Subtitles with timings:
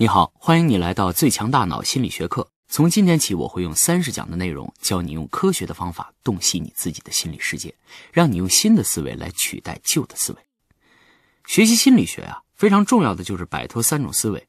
[0.00, 2.48] 你好，欢迎你来到最强大脑心理学课。
[2.68, 7.74] 从今天起，我会用三十讲的内容，教你用科学的方法洞悉你自己的心理世界，
[8.12, 10.38] 让你用新的思维来取代旧的思维。
[11.46, 14.46] 学习心理学啊，非常重要的就是摆脱三种思维：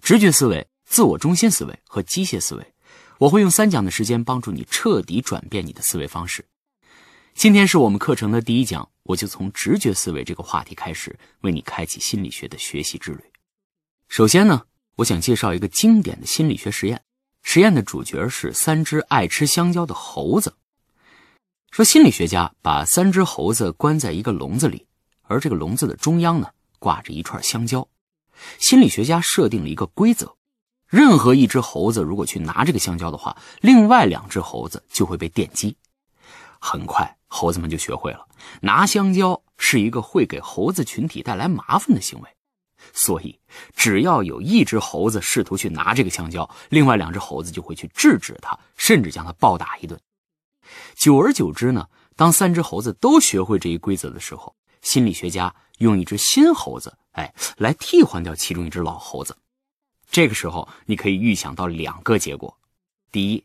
[0.00, 2.66] 直觉思维、自我中心思维和机械思维。
[3.18, 6.42] 我会用三讲的时间帮助你彻底转变你的思维方式。
[7.34, 13.20] 今天是我们课程的第一讲，我就从直觉思维这个话题开始，为你开启心理学的学习之旅。
[14.08, 14.62] 首先呢。
[14.96, 17.02] 我想介绍一个经典的心理学实验，
[17.42, 20.54] 实验的主角是三只爱吃香蕉的猴子。
[21.70, 24.86] 说心理学家把三只猴子关在一个笼子里，
[25.24, 27.86] 而这个笼子的中央呢挂着一串香蕉。
[28.58, 30.34] 心理学家设定了一个规则：
[30.88, 35.76] 任何一只猴子如果去拿这个香蕉的话，另外两只猴子就会被电击。
[36.58, 38.26] 很快，猴子们就学会了
[38.62, 42.35] 拿香蕉是一个会给猴子群体带来麻烦的行为。
[42.92, 43.38] 所以，
[43.74, 50.00] 只要有一只猴子试图去拿这个香蕉，另外两只猴子就会去制止他，甚至将他暴打一顿。
[50.94, 59.36] 久而久之呢，当三只猴子都学会这一规则的时候，心理学家用一只新猴子，哎，来替换掉其中一只老猴子。
[60.10, 62.56] 这个时候，你可以预想到两个结果：
[63.12, 63.44] 第一，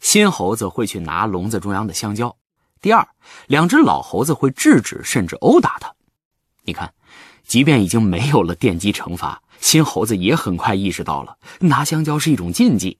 [0.00, 2.28] 新猴子会去拿笼子中央的香蕉；
[2.80, 3.08] 第二，
[3.46, 5.94] 两只老猴子会制止甚至殴打他。
[6.62, 6.92] 你看。
[7.50, 12.96] 即便已经没有了电击惩罚，新猴子也很快意识到了拿香蕉是一种禁忌。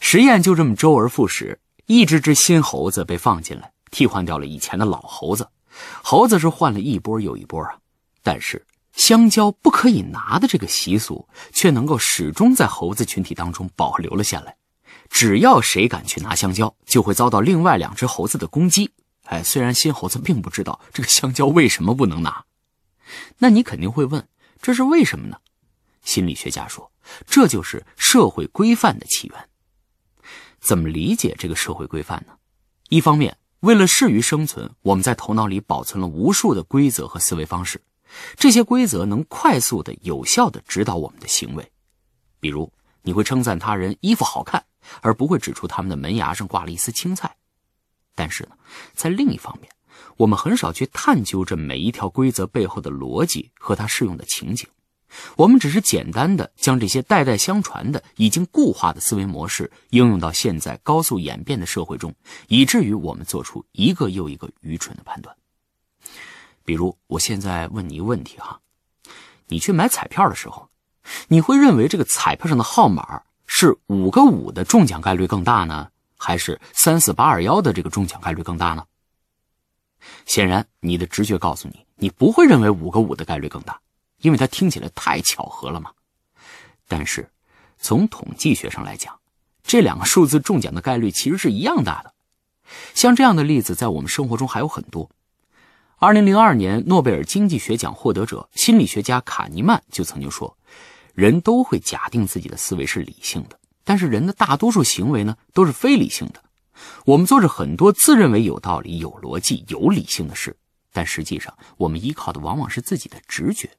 [0.00, 5.48] 实验就这么周而复始，一只只新猴子被放进来，替换掉了以前的老猴子。
[6.02, 7.78] 猴子是换了一波又一波啊，
[8.22, 14.54] 但是香蕉不可以拿的这个习俗却能够始终在猴子群体当中保留了下来。
[15.08, 18.90] 只要谁敢去拿香蕉，就会遭到另外两只猴子的攻击。
[19.24, 22.44] 哎，虽然新猴子并不知道这个香蕉为什么不能拿。
[23.38, 24.28] 那你肯定会问，
[24.60, 25.38] 这是为什么呢？
[26.02, 26.90] 心理学家说，
[27.26, 29.48] 这就是社会规范的起源。
[30.60, 32.34] 怎么理解这个社会规范呢？
[32.88, 37.80] 一方面，为了适于生存，我们在头脑里保存了无数的规则和思维方式，
[38.36, 41.70] 这些规则能快速的、有效的指导我们的行为。
[42.40, 44.64] 比如，你会称赞他人衣服好看，
[45.02, 47.36] 而不会指出他们的门牙上挂了一丝青菜。
[48.14, 48.56] 但是呢，
[48.94, 49.70] 在另一方面，
[50.16, 54.66] 我们很少去探究这每一条规则背后的逻辑和它适用的情景，
[55.36, 62.14] 我们只是简单的将这些代代相传的、已经固化的思维模式应用到现在高速演变的社会中，
[62.48, 65.34] 以至于我们做出一个又一个愚蠢的判断。
[66.64, 68.60] 比如，我现在问你一个问题哈，
[69.46, 70.68] 你去买彩票的时候，
[71.28, 75.88] 你会认为这个彩票上的号码是五个五的中奖概率更大呢，
[76.18, 78.84] 还是三四八二幺的这个中奖概率更大呢？
[80.26, 83.80] 显然，你的直觉告诉你，你不会认为五个五的概率更大，
[84.20, 85.90] 因为它听起来太巧合了嘛。
[86.86, 87.30] 但是，
[87.78, 89.18] 从统计学上来讲，
[89.62, 92.14] 这两个数字中奖的概率其实是一样大的。
[92.94, 95.10] 像这样的例子，在我们生活中还有很多。
[95.96, 100.56] 二零零二年诺贝尔经济学奖获得者心理学家卡尼曼就曾经说
[101.12, 106.42] ：“人都会假定自己的思维是理性的，但是人的大多数行为呢，都是非理性的。”
[107.04, 110.56] 我们做着很多自认为有道理、有逻辑、有理性的事，
[110.92, 113.70] 但实际上我们依靠的往往是自己的直觉。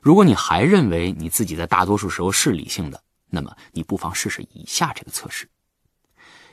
[0.00, 5.48] 如果你还认为你自己在大多数时候是理性的，那么你不妨试试以下这个测试。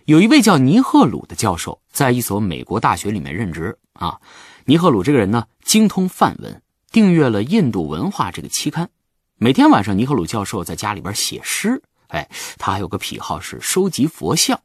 [0.05, 4.19] 有一位叫尼赫鲁的教授在一所美国大学里面任职啊。
[4.65, 6.61] 尼赫鲁这个人呢，精通梵文，
[6.91, 8.89] 订阅了《印度文化》这个期刊。
[9.35, 11.83] 每天晚上，尼赫鲁教授在家里边写诗。
[12.07, 14.61] 哎，他还有个癖好是收集佛像。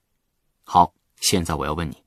[0.72, 2.02] 好，现在我要问你，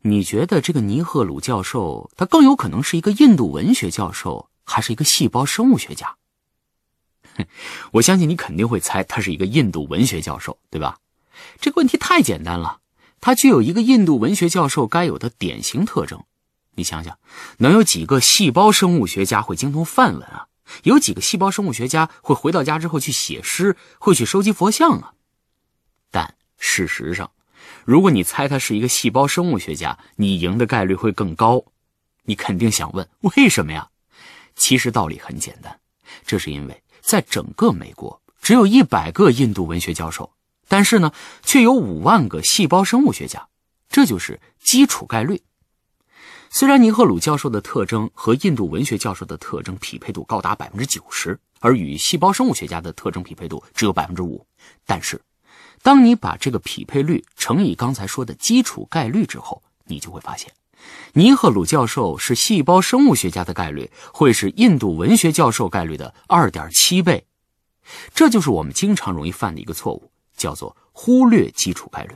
[0.00, 6.16] 你觉得这个尼赫鲁教授他更有可能是一个印度文学教授，还是一个细胞生物学家？
[7.92, 11.00] 我相信你肯定会猜他是一个印度文学教授，对吧？
[11.60, 12.80] 这个问题太简单了，
[13.20, 16.24] 他具有一个印度文学教授该有的典型特征。
[16.76, 17.18] 你想想，
[17.58, 20.46] 能有几个细胞生物学家会精通梵文啊？
[20.84, 25.12] 有几个细胞生物学家会回到家之后去写诗，会去收集佛像啊？
[26.10, 27.30] 但事实上，
[27.84, 31.64] 如果你猜他是一个细胞生物学家，你赢的概率会更高。
[32.24, 33.88] 你肯定想问为什么呀？
[34.54, 35.80] 其实道理很简单，
[36.26, 40.30] 这是因为在整个美国只有一百个印度文学教授，
[40.68, 41.12] 但是呢，
[41.42, 43.48] 却有五万个细胞生物学家，
[43.88, 45.40] 这就是基础概率。
[46.50, 54.44] 虽然尼赫鲁教授的特征和印度文学教授的特征匹配度高达百分之九十，而与细胞生物学家的特征匹配度只有百分之五，
[54.84, 55.20] 但是。
[55.82, 60.52] 当你把这个匹配率乘以刚才说的基础概率之后，你就会发现，
[61.14, 67.24] 尼赫鲁教授是细胞生物学家的概率会是印度文学教授概率的二点七倍。
[68.14, 72.14] 这就是我们经常容易犯的一个错误，叫做忽略基础概率。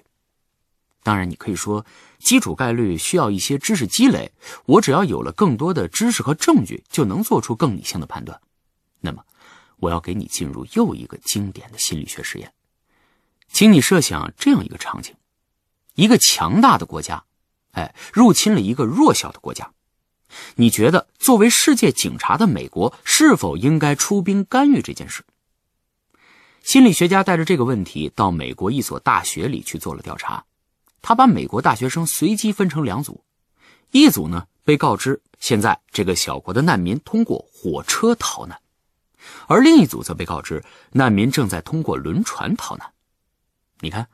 [1.03, 1.85] 当然，你可以说
[2.19, 4.31] 基础概率需要一些知识积累，
[4.67, 8.39] 我只要有了更多的知识和证据，就能做出更理性的判断。
[9.01, 9.25] 那么，
[9.79, 12.53] 我要给你进入又一个经典的心理学实验，
[13.53, 15.15] 请你设想这样一个场景：
[15.95, 17.25] 一个强大的国家，
[17.73, 19.71] 哎，入侵了一个弱小的国家。
[20.55, 25.23] 你觉得作为世界警察的美国是否应该出兵干预这件事？
[26.63, 30.45] 心理学家带着这个问题到美国一所大学里去做了调查。
[31.03, 33.23] 他把美国大学生随机分成两组，
[33.91, 38.59] 一组呢被告知现在这个小国的难民通过火车逃难，
[39.49, 42.91] 而另一组则被告知难民正在通过轮船逃难。
[43.83, 44.09] 你看，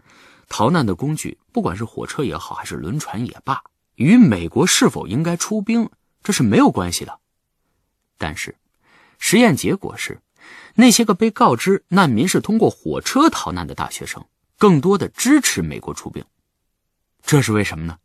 [0.48, 3.62] 逃难的工具不管是火车也好，还是轮船也罢，
[3.96, 5.90] 与美国是否应该出兵
[6.22, 7.20] 这是没有关系的。
[8.16, 8.56] 但是，
[9.18, 10.22] 实验结果是，
[10.74, 14.24] 那些个被告知难民是通过火车逃难的大学生，
[14.56, 16.24] 更多的支持美国出兵。
[17.22, 17.98] 这是为什么呢？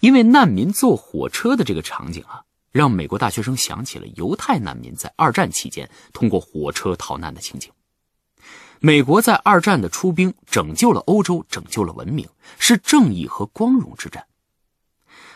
[0.00, 2.42] 因为难民坐火车的这个场景啊，
[2.72, 7.70] 让美国大学生想起了犹太难民在二战期间通过火车逃难的情景。
[8.80, 12.28] 美国在二战的出兵拯救了欧洲，拯救了文明，
[12.58, 14.24] 是正义和光荣之战。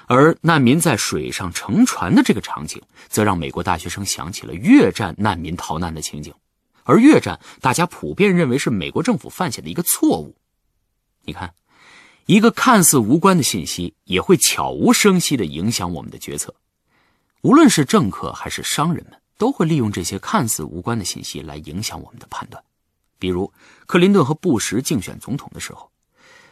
[0.06, 6.34] 而难民在水上乘船的这个场景，则让美国大学生想起了越战难民逃难的情景。
[6.84, 10.36] 而越战，大家普遍认为是美国政府犯下的一个错误。
[11.24, 11.54] 你看。
[12.26, 16.54] 一个看似无关的信息，也会悄无声息地影响我们的决策。
[17.40, 22.62] 无论是政客还是商人们，都会利用这些看似无关的信息来影响我们的判断。
[23.20, 23.52] 比如，
[23.86, 25.88] 克林顿和布什竞选总统的时候，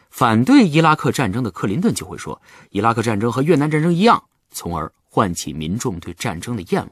[0.09, 6.89] 反对伊拉克战争的克林顿就会说：“伊拉克战争和越南战争一样”，从而唤起民众对战争的厌恶；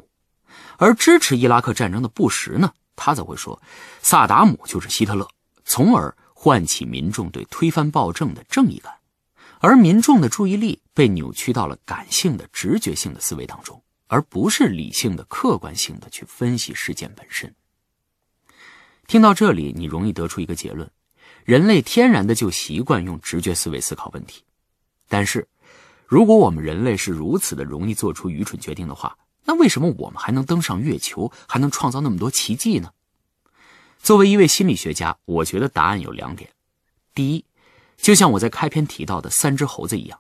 [0.78, 3.62] 而支持伊拉克战争的布什呢，他则会说
[4.04, 5.26] ：“萨达姆就是希特勒”，
[5.64, 6.14] 从而。
[6.40, 8.94] 唤起民众对推翻暴政的正义感，
[9.60, 17.52] 而民众的注意力被扭曲到了感性的、直觉性的思维当中，而不是理性的、客观性的去分析事件本身。
[19.08, 20.92] 听到这里，你容易得出一个结论：
[21.46, 24.44] 人类天然的就习惯用直觉思维思考问题。
[25.08, 25.48] 但是，
[26.06, 32.92] 如果我们人类是如此的容易做出愚蠢决定的话，那为什么我们还能登上月球，还能创造那么多奇迹呢？
[33.98, 36.52] 作为一位心理学家，我觉得答案有两点：
[37.16, 37.46] 第一，
[37.96, 40.20] 就像我在开篇提到的三只猴子一样，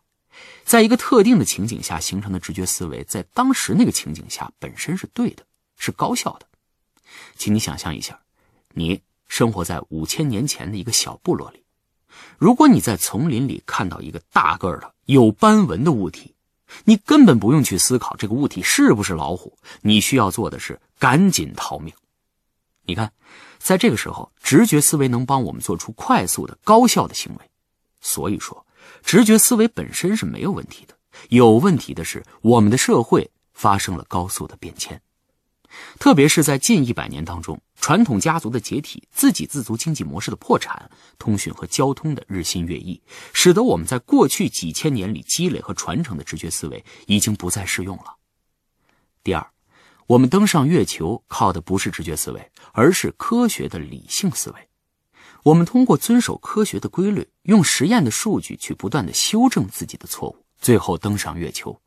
[0.63, 5.45] 在一个特定的情景下形成的直觉思维，在当时那个情景下本身是对的，
[5.77, 6.47] 是高效的。
[7.35, 8.17] 请你想象一下，
[8.77, 11.63] 你生活在五千年前的一个小部落里，
[12.37, 16.35] 如果你在丛林里看到一个大个儿的有斑纹的物体，
[16.85, 21.93] 你根本不用去思考这个物体是不是老虎，你需要做的是赶紧逃命。
[22.83, 23.11] 你看。
[23.59, 27.49] 在这个时候，直觉思维能帮我们做出快速的、高效的行为。
[27.99, 28.65] 所以说，
[29.03, 30.95] 直觉思维本身是没有问题的。
[31.29, 35.01] 有问题的是，我们的社会发生了高速的变迁，
[35.99, 43.01] 特别是在近一百年当中，传统家族的解体、自给自足经济模式的破产、通讯和交通的日新月异，
[43.33, 48.15] 使得我们在过去几千年里积累和传承的直觉思维已经不再适用了。
[49.23, 49.47] 第二。
[50.07, 54.69] 我们登上月球靠的不是直觉思维，而是科学的理性思维。
[55.43, 61.77] 我们通过遵守科学的规律，用实验的数据去不断的修正自己的错误，最后登上月球。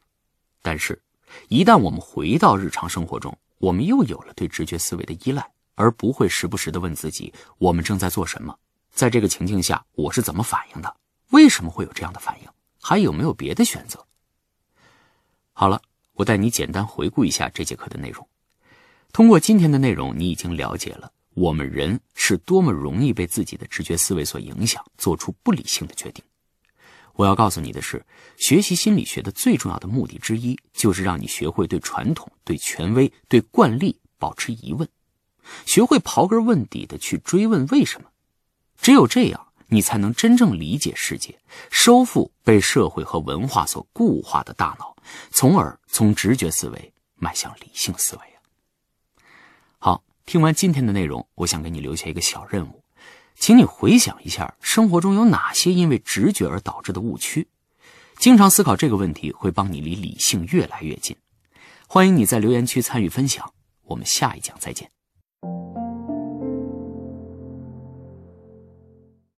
[0.61, 1.01] 但是，
[1.49, 8.59] 一旦我们回到日常生活中，我们又有了对直觉思维的依赖，而不会时不时的问自己：我们正在做什么？
[8.91, 10.97] 在这个情境下，我是怎么反应的？
[11.31, 12.49] 为什么会有这样的反应？
[12.81, 14.05] 还有没有别的选择？
[15.53, 15.81] 好了。
[16.15, 18.29] 我带你简单回顾一下这节课的内容。
[19.11, 26.23] 通过今天的内容，你已经了解了我们人是多么容易被自己的直觉思维所影响，做出不理性的决定。
[27.21, 28.03] 我要告诉你的是，
[28.39, 34.89] 学习心理学的最重要的目的之一，就是让你学会对传统、对权威、对惯例保持疑问，
[35.67, 38.09] 学会刨根问底的去追问为什么。
[38.81, 41.39] 只有这样，你才能真正理解世界，
[41.71, 44.97] 收复被社会和文化所固化的大脑。
[45.31, 48.41] 从而从直觉思维迈向理性思维啊！
[49.79, 52.83] 好，听完今天的内容，我想给你留下一个小任务，
[53.41, 57.49] 请你回想一下生活中有哪些因为直觉而导致的误区。
[58.19, 61.17] 经常思考这个问题，会帮你离理性越来越近。
[61.89, 63.51] 欢迎你在留言区参与分享，
[63.85, 64.91] 我们下一讲再见。